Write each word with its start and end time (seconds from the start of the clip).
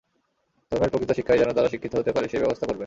ধর্মের 0.71 0.89
প্রকৃত 0.89 1.11
শিক্ষায় 1.11 1.39
যেন 1.39 1.49
তারা 1.51 1.69
শিক্ষিত 1.69 1.93
হতে 1.95 2.11
পারে, 2.11 2.27
সেই 2.27 2.39
ব্যবস্থা 2.39 2.65
করবেন। 2.65 2.79